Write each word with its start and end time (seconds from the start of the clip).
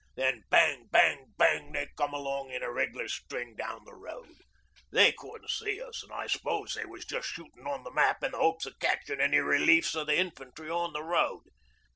Then 0.15 0.41
Bang 0.49 0.87
Bang 0.89 1.27
Bang 1.37 1.73
they 1.73 1.87
come 1.95 2.11
along 2.11 2.49
in 2.49 2.63
a 2.63 2.71
reg'lar 2.71 3.07
string 3.07 3.53
down 3.55 3.85
the 3.85 3.93
road. 3.93 4.33
They 4.91 5.11
couldn't 5.11 5.51
see 5.51 5.79
us, 5.79 6.03
an' 6.03 6.09
I 6.11 6.25
suppose 6.25 6.73
they 6.73 6.85
was 6.85 7.05
just 7.05 7.27
shooting 7.27 7.67
on 7.67 7.83
the 7.83 7.91
map 7.93 8.23
in 8.23 8.31
the 8.31 8.39
hopes 8.39 8.65
o' 8.65 8.71
catching 8.79 9.21
any 9.21 9.37
reliefs 9.37 9.95
o' 9.95 10.03
the 10.03 10.17
infantry 10.17 10.71
on 10.71 10.93
the 10.93 11.03
road. 11.03 11.43